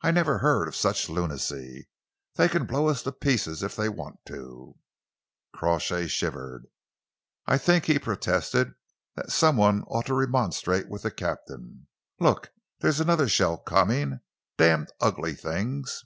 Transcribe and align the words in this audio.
I 0.00 0.12
never 0.12 0.38
heard 0.38 0.66
of 0.66 0.74
such 0.74 1.10
lunacy. 1.10 1.90
They 2.36 2.48
can 2.48 2.64
blow 2.64 2.88
us 2.88 3.02
to 3.02 3.12
pieces 3.12 3.62
if 3.62 3.76
they 3.76 3.90
want 3.90 4.18
to." 4.28 4.78
Crawshay 5.52 6.06
shivered. 6.06 6.68
"I 7.44 7.58
think," 7.58 7.84
he 7.84 7.98
protested, 7.98 8.76
"that 9.14 9.30
some 9.30 9.58
one 9.58 9.82
ought 9.82 10.06
to 10.06 10.14
remonstrate 10.14 10.88
with 10.88 11.02
the 11.02 11.10
captain. 11.10 11.86
Look, 12.18 12.50
there's 12.80 12.98
another 13.00 13.28
shell 13.28 13.58
coming! 13.58 14.20
Damned 14.56 14.88
ugly 15.02 15.34
things!" 15.34 16.02